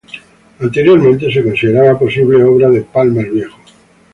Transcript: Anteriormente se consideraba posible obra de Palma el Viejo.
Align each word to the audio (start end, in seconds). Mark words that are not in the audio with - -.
Anteriormente 0.59 1.31
se 1.31 1.43
consideraba 1.43 1.99
posible 1.99 2.43
obra 2.43 2.69
de 2.71 2.81
Palma 2.81 3.21
el 3.21 3.29
Viejo. 3.29 3.59